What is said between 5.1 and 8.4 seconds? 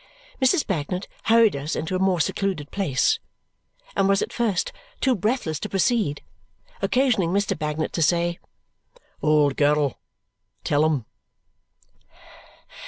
breathless to proceed, occasioning Mr. Bagnet to say,